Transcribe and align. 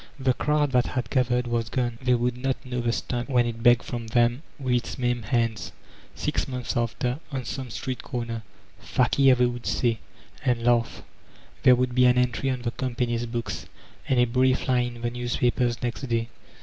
The 0.19 0.33
crowd 0.33 0.71
that 0.71 0.87
had 0.87 1.11
gathered 1.11 1.45
was 1.45 1.69
gone; 1.69 1.99
they 2.01 2.15
would 2.15 2.35
not 2.35 2.65
know 2.65 2.81
the 2.81 2.91
Stump 2.91 3.29
when 3.29 3.45
it 3.45 3.61
begged 3.61 3.83
from 3.83 4.07
them 4.07 4.41
with 4.57 4.73
its 4.73 4.97
maimed 4.97 5.25
hands, 5.25 5.73
six 6.15 6.47
months 6.47 6.75
after, 6.75 7.19
on 7.31 7.45
some 7.45 7.69
street 7.69 8.01
comer. 8.01 8.41
"Fakir" 8.79 9.35
they 9.35 9.45
would 9.45 9.67
say, 9.67 9.99
and 10.43 10.63
laugh. 10.63 11.03
There 11.61 11.75
would 11.75 11.93
be 11.93 12.05
an 12.05 12.17
entry 12.17 12.49
on 12.49 12.63
the 12.63 12.71
company's 12.71 13.27
books, 13.27 13.67
and 14.09 14.17
a 14.19 14.25
brief 14.25 14.67
line 14.67 14.95
in 14.95 15.01
the 15.03 15.11
newspapers 15.11 15.83
next 15.83 16.01
day. 16.07 16.29